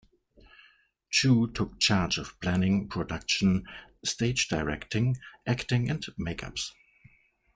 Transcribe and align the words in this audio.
Chu 1.11 1.51
took 1.51 1.79
charge 1.79 2.17
of 2.17 2.39
planning, 2.39 2.87
production, 2.89 3.67
stage 4.03 4.47
directing, 4.47 5.17
acting, 5.45 5.91
and 5.91 6.03
makeups. 6.19 6.71